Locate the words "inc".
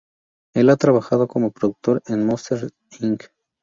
3.01-3.25